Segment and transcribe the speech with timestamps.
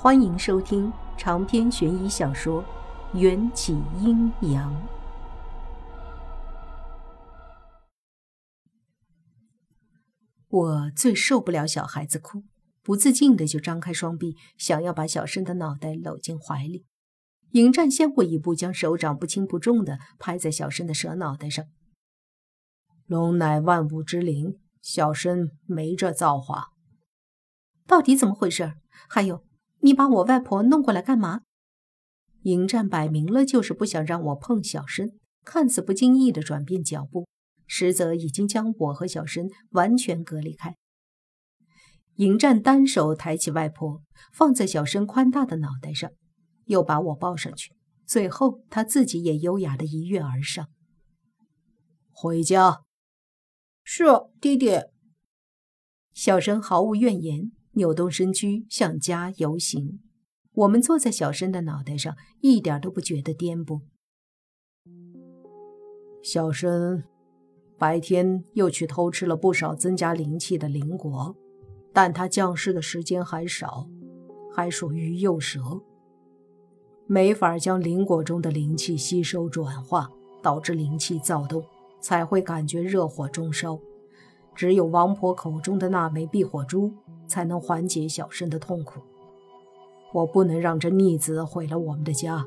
[0.00, 2.62] 欢迎收听长篇悬疑小说
[3.18, 4.72] 《缘起阴阳》。
[10.46, 12.44] 我最受不了小孩子哭，
[12.80, 16.86] 不自禁的就张开双臂，想要把小生的脑袋搂进怀里。
[17.50, 21.64] 迎战先我一步，将手掌不轻不重的拍在小生的蛇脑袋上。
[23.06, 26.68] 龙乃万物之灵，小生没这造化。
[27.84, 28.74] 到底怎么回事？
[29.08, 29.47] 还有。
[29.80, 31.42] 你把我外婆弄过来干嘛？
[32.42, 37.26] 迎战摆明了就是不想让我碰小申，看似不经意的转变脚步，
[37.66, 40.76] 实则已经将我和小申完全隔离开。
[42.14, 46.10] 迎战单手抬起外婆，放在小申宽大的脑袋上，
[46.64, 47.74] 又把我抱上去，
[48.06, 50.68] 最后他自己也优雅的一跃而上。
[52.10, 52.82] 回家。
[53.84, 54.04] 是，
[54.40, 54.90] 爹爹。
[56.12, 57.52] 小申毫无怨言。
[57.78, 60.00] 扭动身躯向家游行，
[60.52, 63.82] 我们坐在小申的脑袋上，一点都不觉得颠簸。
[66.20, 67.04] 小申
[67.78, 71.36] 白天又去偷吃了不少增加灵气的灵果，
[71.92, 73.88] 但他降世的时间还少，
[74.52, 75.60] 还属于幼蛇，
[77.06, 80.10] 没法将灵果中的灵气吸收转化，
[80.42, 81.64] 导致灵气躁动，
[82.00, 83.78] 才会感觉热火中烧。
[84.58, 86.92] 只有王婆口中的那枚避火珠。
[87.28, 89.00] 才能缓解小生的痛苦。
[90.14, 92.46] 我不能让这逆子毁了我们的家，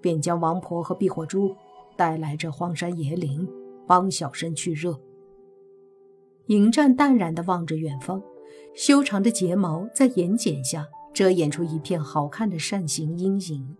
[0.00, 1.54] 便将王婆和避火珠
[1.94, 3.46] 带来这荒山野岭，
[3.86, 4.98] 帮小生去热。
[6.46, 8.22] 迎战淡然地望着远方，
[8.74, 13.76] 修长的睫毛在眼睑下遮掩出一片好看的扇形阴影。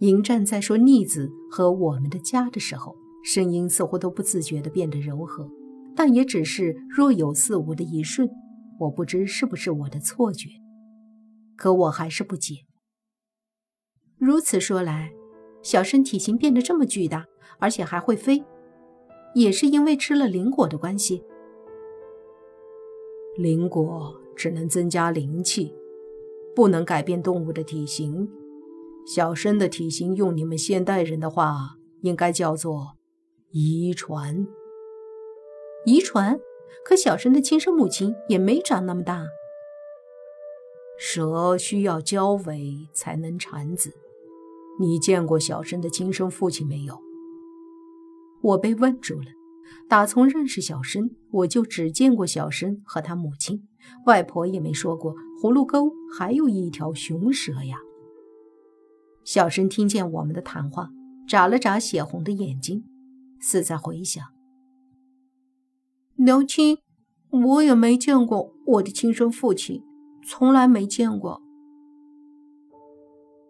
[0.00, 5.50] 迎战在说“逆子”和“我们的家”的时候，声音似乎都不自觉地变得柔和，
[5.94, 8.28] 但也只是若有似无的一瞬。
[8.80, 10.48] 我不知是不是我的错觉，
[11.54, 12.64] 可我还是不解。
[14.16, 15.12] 如此说来，
[15.62, 17.26] 小身体型变得这么巨大，
[17.58, 18.42] 而且还会飞，
[19.34, 21.22] 也是因为吃了灵果的关系。
[23.36, 25.74] 灵果只能增加灵气，
[26.56, 28.30] 不能改变动物的体型。
[29.06, 32.96] 小身的体型，用你们现代人的话，应该叫做
[33.50, 34.46] 遗传。
[35.84, 36.38] 遗传。
[36.82, 39.26] 可小生的亲生母亲也没长那么大。
[40.98, 43.92] 蛇需要交尾才能产子，
[44.80, 46.98] 你见过小生的亲生父亲没有？
[48.42, 49.26] 我被问住了。
[49.88, 53.68] 打从认识小生，我就只见过小生和他母亲，
[54.06, 57.78] 外婆也没说过葫芦沟还有一条雄蛇呀。
[59.22, 60.88] 小生听见我们的谈话，
[61.28, 62.84] 眨了眨血红的眼睛，
[63.40, 64.24] 似在回想。
[66.22, 66.76] 娘亲，
[67.30, 69.82] 我也没见过我的亲生父亲，
[70.22, 71.40] 从来没见过。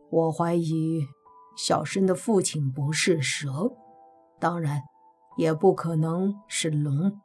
[0.09, 1.01] 我怀疑
[1.57, 3.73] 小申的父亲不是蛇，
[4.39, 4.83] 当然，
[5.37, 7.19] 也不可能是龙。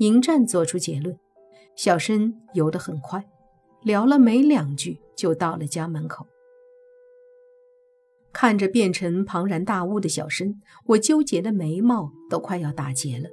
[0.00, 1.18] 迎战做出结论。
[1.74, 3.26] 小申游得很快，
[3.80, 6.26] 聊了没两句就到了家门口。
[8.34, 13.30] 看着变成庞然大物的小申，我纠结的眉毛都快要打结了。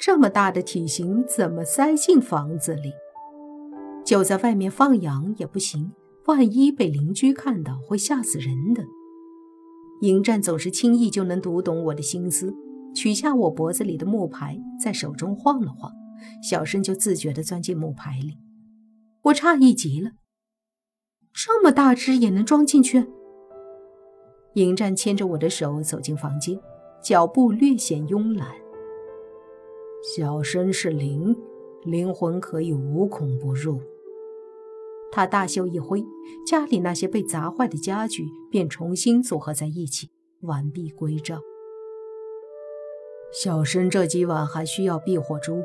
[0.00, 2.90] 这么大的体型怎么塞进房子里？
[4.02, 5.92] 就在外面放养也不行，
[6.24, 8.82] 万一被邻居看到会吓死人的。
[10.00, 12.54] 迎战总是轻易就能读懂我的心思，
[12.94, 15.92] 取下我脖子里的木牌，在手中晃了晃，
[16.42, 18.38] 小声就自觉地钻进木牌里。
[19.24, 20.12] 我诧异极了，
[21.34, 23.06] 这么大只也能装进去？
[24.54, 26.58] 迎战牵着我的手走进房间，
[27.02, 28.48] 脚步略显慵懒。
[30.02, 31.36] 小生是灵，
[31.84, 33.80] 灵魂可以无孔不入。
[35.12, 36.02] 他大袖一挥，
[36.46, 40.08] 家里那些被砸坏的家具便重新组合在一起，
[40.40, 41.40] 完璧归赵。
[43.30, 45.62] 小生这几晚还需要避火珠，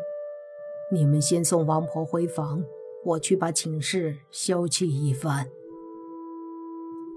[0.91, 2.61] 你们先送王婆回房，
[3.05, 5.47] 我去把寝室修葺一番。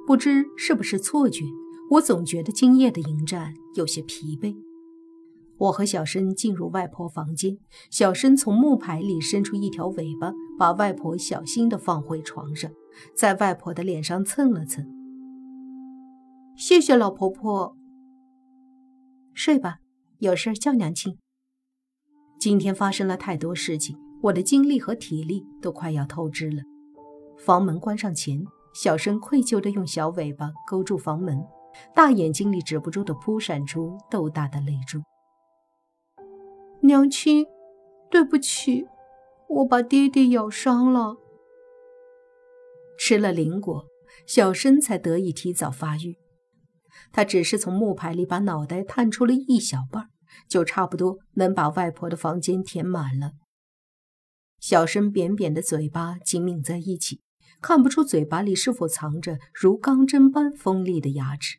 [0.06, 1.44] 不知是不是错觉，
[1.90, 4.67] 我总觉得今夜的迎战有些疲惫。
[5.58, 7.58] 我和小申进入外婆房间，
[7.90, 12.70] 小申从木牌里伸出一条尾巴，把外婆小心地放回床上，
[13.16, 14.86] 在外婆的脸上蹭了蹭。
[16.56, 17.76] 谢谢老婆婆。
[19.34, 19.78] 睡吧，
[20.18, 21.18] 有事叫娘亲。
[22.38, 26.62] 今天发生了太多事情，我的精力和体力都快要透支了。
[27.36, 28.44] 房门关上前，
[28.74, 31.44] 小申愧疚地用小尾巴勾住房门，
[31.94, 35.00] 大眼睛里止不住地扑闪出豆大的泪珠。
[36.82, 37.46] 娘亲，
[38.10, 38.86] 对不起，
[39.48, 41.16] 我把爹爹咬伤了。
[42.98, 43.86] 吃了灵果，
[44.26, 46.18] 小申才得以提早发育。
[47.12, 50.10] 他只是从木牌里把脑袋探出了一小半，
[50.48, 53.32] 就差不多能把外婆的房间填满了。
[54.60, 57.20] 小申扁扁的嘴巴紧抿在一起，
[57.60, 61.58] 看不出嘴巴里是否藏着如钢针般锋利的牙齿。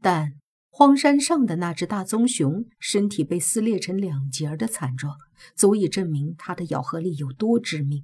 [0.00, 0.34] 但
[0.76, 5.16] 荒山上的那只大棕熊身体被撕裂成两截的惨状，
[5.54, 8.02] 足以证明它的咬合力有多致命。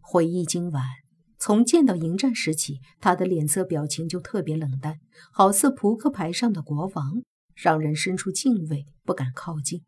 [0.00, 0.82] 回忆今晚，
[1.38, 4.98] 从见到迎战时起，他的脸色表情就特别冷淡，
[5.30, 7.20] 好似扑克牌上的国王，
[7.54, 9.82] 让人生出敬畏，不敢靠近。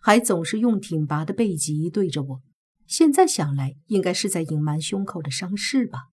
[0.00, 2.40] 还总是用挺拔的背脊对着我，
[2.86, 6.11] 现在想来，应该是在隐瞒胸口的伤势吧。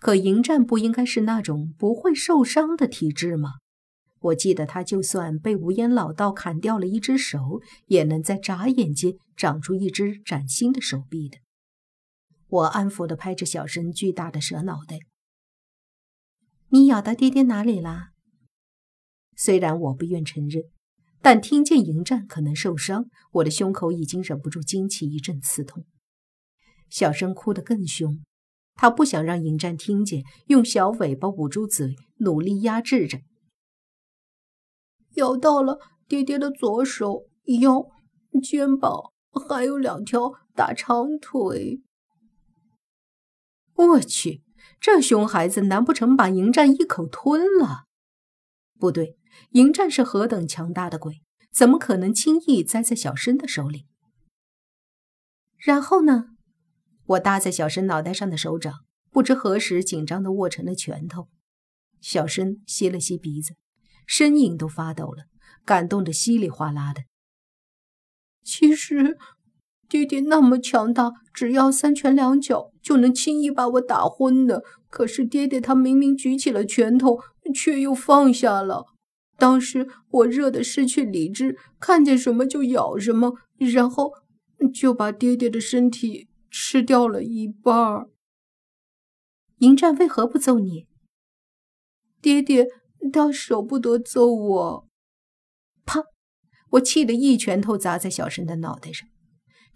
[0.00, 3.52] 可迎战不应该是那种不会受伤的体质吗？
[4.18, 11.38] 我记得他就算被无烟老道砍掉了一只手，也能在眨眼间长出一只崭新的手臂的。
[12.48, 14.98] 我安抚地拍着小生巨大的蛇脑袋
[16.70, 18.10] ：“你咬到爹爹哪里啦？”
[19.36, 20.64] 虽然我不愿承认。
[21.22, 25.84] 但听见迎战可能受伤，我的胸口已经忍不住惊起一阵刺痛。
[26.88, 28.24] 小生哭得更凶，
[28.80, 33.20] 他不想让迎战听见，用小尾巴捂住嘴，努力压制着。
[35.16, 35.78] 咬到了
[36.08, 37.26] 爹爹的左手、
[37.60, 37.86] 腰、
[38.42, 39.12] 肩膀，
[39.46, 41.82] 还有两条大长腿。
[43.74, 44.42] 我去，
[44.80, 47.84] 这熊孩子难不成把迎战一口吞了？
[48.78, 49.18] 不对。
[49.50, 51.20] 迎战是何等强大的鬼，
[51.52, 53.86] 怎么可能轻易栽在小申的手里？
[55.58, 56.29] 然后呢？
[57.10, 58.72] 我搭在小申脑袋上的手掌，
[59.10, 61.28] 不知何时紧张的握成了拳头。
[62.00, 63.54] 小申吸了吸鼻子，
[64.06, 65.24] 身影都发抖了，
[65.64, 67.02] 感动的稀里哗啦的。
[68.44, 69.18] 其实，
[69.88, 74.62] 爹爹那么强大，只要三拳两脚就能轻易把我打昏的。
[74.88, 77.18] 可是爹爹他明明举起了拳头，
[77.52, 78.86] 却又放下了。
[79.36, 84.12] 当时我热得失去理智，看见什么就咬什么，然后
[84.72, 88.08] 就把爹爹的身体吃掉了一半。
[89.58, 90.86] 迎战为何不揍你？
[92.20, 92.66] 爹爹
[93.12, 94.88] 他舍不得揍我。
[95.84, 96.04] 啪！
[96.70, 99.08] 我气得一拳头砸在小申的脑袋上。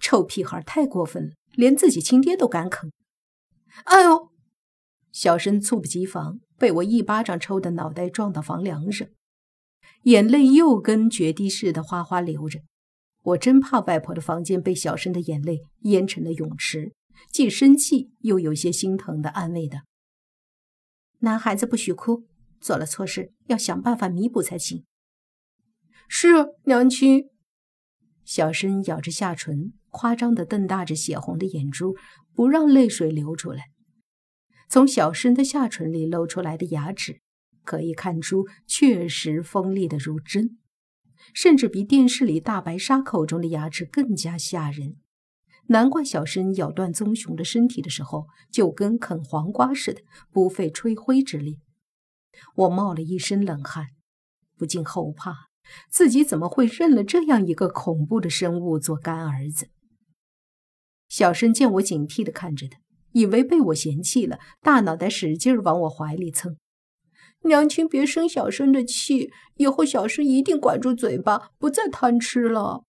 [0.00, 2.93] 臭屁孩太过分了，连自己亲爹都敢啃。
[3.85, 4.31] 哎呦！
[5.12, 9.06] 小申猝不及防，被我一巴掌抽的脑袋撞到房梁上。
[10.03, 12.61] 眼泪又跟决堤似的哗哗流着，
[13.25, 16.93] 我真怕外婆的房间被小申的眼泪淹成了泳池，
[17.32, 19.81] 既生气又有些心疼的安慰道
[21.21, 22.25] ：“男孩子不许哭，
[22.61, 24.85] 做了错事要想办法弥补才行。”
[26.06, 26.29] 是
[26.65, 27.31] 娘亲。
[28.25, 31.94] 小申咬着下唇，夸张的瞪大着血红的眼珠，
[32.35, 33.65] 不让泪水流出来。
[34.69, 37.20] 从小申的下唇里露出来的牙齿。
[37.65, 40.59] 可以看出，确实锋利的如针，
[41.32, 44.97] 甚至比电视里大白鲨口中的牙齿更加吓人。
[45.69, 51.61] 难怪小申咬断棕熊的身体的时候，就跟啃黄瓜似的，不费吹灰之力。
[52.56, 53.87] 我冒了一身冷汗，
[54.59, 55.49] 不禁后怕
[55.88, 59.69] 自己怎么会认了这样一个恐怖的生物做干儿子。
[61.09, 62.79] 小申见我警惕地看着他，
[63.13, 66.58] 以为被我嫌弃了，大脑袋使劲往我怀里蹭。
[67.44, 72.84] 娘亲，别生小生的气，以后小生一定管住嘴巴，不再贪吃了。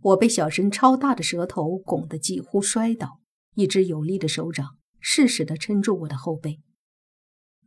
[0.00, 3.20] 我被小生超大的舌头拱得几乎摔倒，
[3.54, 6.60] 一只有力的手掌适时地撑住我的后背。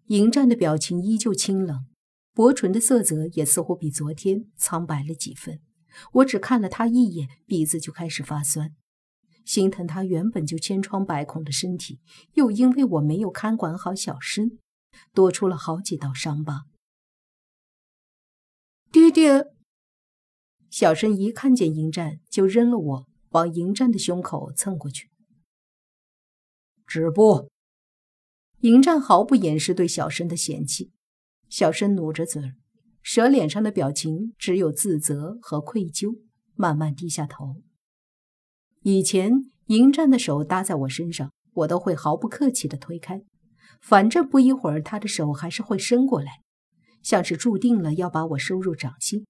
[0.07, 1.85] 迎战的表情依旧清冷，
[2.33, 5.59] 薄唇的色泽也似乎比昨天苍白了几分。
[6.13, 8.75] 我只看了他一眼，鼻子就开始发酸，
[9.45, 11.99] 心疼他原本就千疮百孔的身体，
[12.33, 14.57] 又因为我没有看管好小生。
[15.13, 16.65] 多出了好几道伤疤。
[18.91, 19.47] 爹爹，
[20.69, 25.09] 小申一看见迎战就扔了我，往迎战的胸口蹭过去。
[26.85, 27.49] 止步！
[28.61, 30.91] 迎战毫不掩饰对小申的嫌弃。
[31.49, 32.53] 小申努着嘴，
[33.03, 36.21] 蛇脸上的表情只有自责和愧疚，
[36.55, 37.61] 慢慢低下头。
[38.81, 43.21] 以前迎战的手搭在我身上，我都会毫不客气地推开。
[43.81, 46.41] 反正不一会儿，他的手还是会伸过来，
[47.01, 49.25] 像是注定了要把我收入掌心。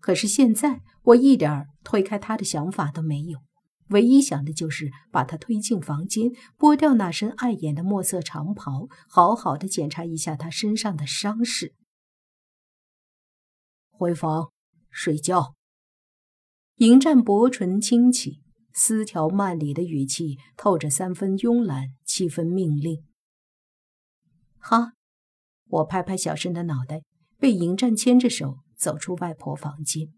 [0.00, 3.40] 可是现在，我一点推开他的想法都没有，
[3.90, 11.74] 唯一想的就是把他推进房间，剥掉那身碍眼的墨色长袍，好好的检查一下他身上的伤势。
[13.90, 14.50] 回房
[14.90, 15.54] 睡觉。
[16.76, 18.42] 迎战薄唇轻启，
[18.74, 23.05] 丝条漫里的语气透着三分慵懒，七分命令。
[24.68, 24.90] 好，
[25.68, 27.02] 我拍拍小申的脑袋，
[27.38, 30.12] 被迎战牵着手走出外婆房间。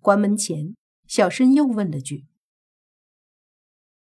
[0.00, 0.74] 关门前，
[1.06, 2.24] 小申又问了句：“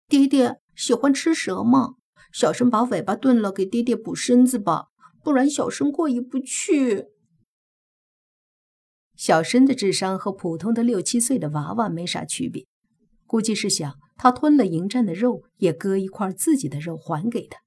[0.09, 1.97] 爹爹喜欢吃蛇吗？
[2.31, 4.87] 小申把尾巴炖了给爹爹补身子吧，
[5.23, 7.09] 不然小申过意不去。”
[9.15, 12.65] 小申的智商和普通的六七岁的娃娃没啥区别。
[13.27, 17.59] 估计是想他吞了迎战的肉，也割一块自己的肉还给他。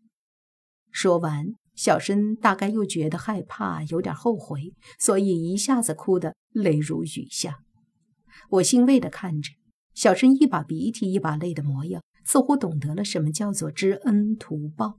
[0.91, 7.61] 说完，小申大概又觉得害怕，有点后悔，所以一下子哭得泪如雨下。
[8.51, 9.53] 我欣慰地看着
[9.95, 14.99] 小申一把鼻涕一把泪的模样，似乎懂得了什么叫做知恩图报。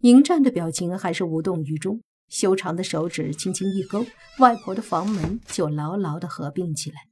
[0.00, 4.04] 迎战的表情还是无动于衷，修长的手指轻轻一勾，
[4.38, 7.08] 外婆的房门就牢牢地合并起来。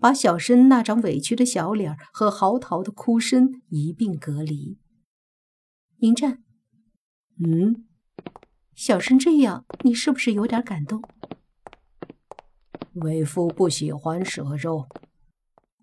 [0.00, 4.78] 把小申那张委屈的小脸和嚎啕的哭声一并隔离。
[5.98, 6.43] 迎战，
[7.38, 7.84] 嗯，
[8.74, 11.02] 小生这样，你是不是有点感动？
[12.94, 14.86] 为夫不喜欢蛇肉，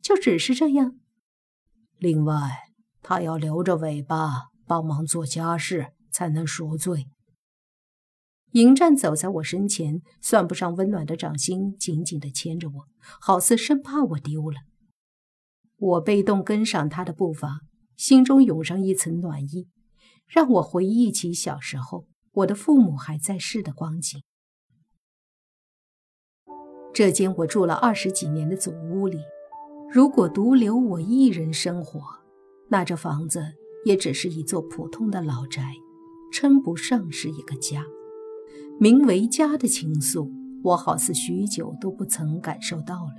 [0.01, 0.97] 就只是这样。
[1.97, 2.69] 另外，
[3.01, 7.07] 他要留着尾巴帮忙做家事，才能赎罪。
[8.53, 12.87] 迎战走在我身前，算不上温暖的掌心紧紧地牵着我，
[13.19, 14.61] 好似生怕我丢了。
[15.77, 17.61] 我被动跟上他的步伐，
[17.97, 19.67] 心中涌上一层暖意，
[20.31, 24.23] 让我回忆起小时候我的父母还在世的光景。
[26.93, 29.19] 这间我住了二十几年的祖屋里，
[29.91, 32.01] 如果独留我一人生活，
[32.69, 33.43] 那这房子
[33.83, 35.73] 也只是一座普通的老宅，
[36.31, 37.83] 称不上是一个家。
[38.79, 40.31] 名为家的情愫，
[40.63, 43.15] 我好似许久都不曾感受到了。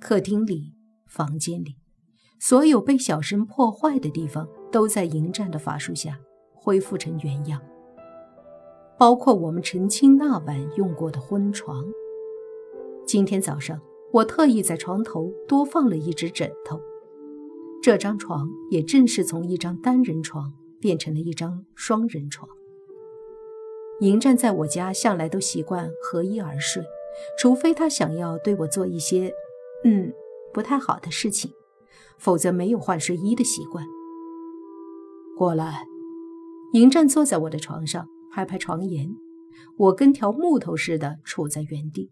[0.00, 0.74] 客厅里、
[1.06, 1.76] 房间里，
[2.40, 6.20] 所有被小申破坏的地方，都在迎战的法术下
[6.52, 7.62] 恢复成原样，
[8.98, 11.82] 包括我们成亲那晚用过的婚床。
[13.06, 13.80] 今天早上，
[14.12, 16.78] 我特意在床头多放了一只枕头，
[17.82, 22.46] 这张床也正是从一张单人床变成了一张双人床。
[24.00, 26.84] 迎战在我家向来都习惯合衣而睡，
[27.38, 29.32] 除非他想要对我做一些，
[29.84, 30.12] 嗯，
[30.52, 31.50] 不太好的事情，
[32.18, 33.82] 否则没有换睡衣的习惯。
[35.36, 35.84] 过来，
[36.72, 39.10] 迎战坐在我的床上，拍拍床沿，
[39.76, 42.10] 我跟条木头似的杵在原地，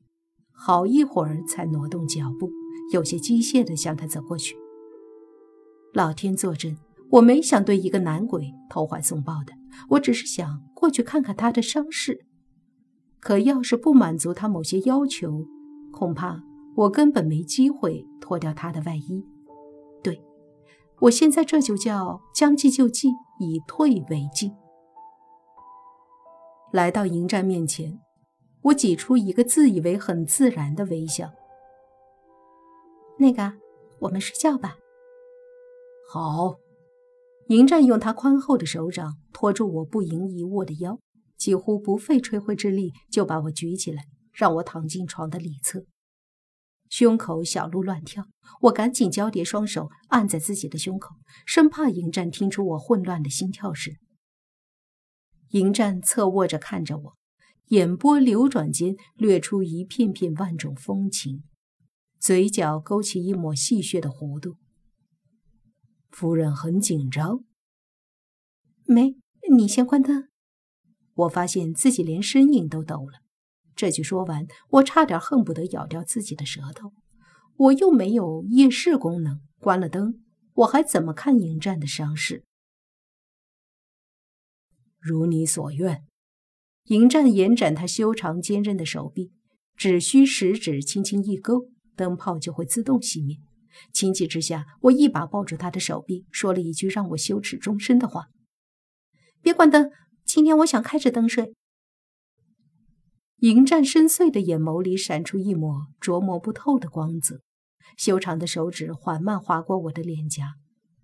[0.53, 2.51] 好一会儿才挪动脚步，
[2.93, 4.55] 有些机械地向他走过去。
[5.95, 6.77] 老天作证。
[7.13, 9.53] 我没想对一个男鬼投怀送抱的，
[9.91, 12.27] 我只是想过去看看他的伤势。
[13.21, 15.47] 可要是不满足他某些要求，
[15.93, 16.43] 恐怕
[16.77, 19.25] 我根本没机会脱掉他的外衣。
[21.05, 23.09] 对，我现在这就叫将计就计，
[23.39, 24.55] 以退为进。
[26.73, 28.01] 来到迎战面前，
[28.63, 31.31] 我挤出一个自以为很自然的微笑。
[33.19, 33.53] 那个，
[34.01, 34.77] 我们睡觉吧。
[36.11, 36.57] 好。
[37.49, 40.99] 迎战用他宽厚的手掌托住我不盈一握的腰，
[41.37, 45.85] 几乎不费吹灰之力就把我举起来，让我躺进床的里侧。
[46.89, 48.27] 胸口小鹿乱跳，
[48.63, 53.95] 我赶紧交叠双手按在自己的胸口，生怕迎战听出我混乱的心跳声。
[55.51, 57.17] 迎战侧卧着看着我，
[57.69, 61.43] 眼波流转间掠出一片片万种风情，
[62.21, 64.57] 嘴角勾起一抹戏谑的弧度。
[66.11, 67.45] 夫人很紧张。
[68.85, 69.17] 没，
[69.51, 70.29] 你先关灯。
[71.15, 73.24] 我发现自己连声音都抖了。
[73.77, 76.93] 这句说完，我差点恨不得咬掉自己的舌头。
[77.57, 80.23] 我又没有夜视功能，关了灯，
[80.55, 82.45] 我还怎么看迎战的伤势？
[84.99, 86.05] 如你所愿。
[86.85, 89.33] 迎战延展他修长坚韧的手臂，
[89.77, 93.39] 只需食指轻轻一勾，灯泡就会自动熄灭。
[93.93, 98.29] 情急之下，我一把抱住他的手臂，说了一句让我羞耻终身的话
[99.43, 99.91] ：“别关灯，
[100.25, 101.55] 今天我想开着灯睡。”
[103.45, 107.43] 迎战深邃的眼眸里闪出一抹琢磨不透的光泽，
[107.95, 110.55] 修长的手指缓慢划过我的脸颊，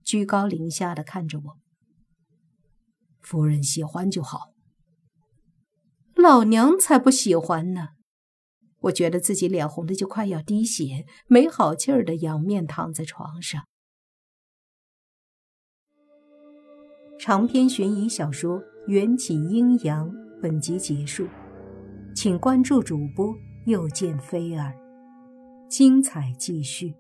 [0.03, 1.59] 居高临下的看着我
[3.21, 4.55] ：“夫人喜欢就好。”
[6.17, 7.89] 老娘才不喜欢呢！
[8.85, 13.65] 我觉得自己脸红的就快要滴血，没好气儿的仰面躺在床上。
[17.19, 21.29] 长篇悬疑小说《缘起阴阳》本集结束，
[22.23, 23.35] 请关注主播
[23.65, 24.75] 又见菲儿，
[25.71, 26.95] 精彩继续。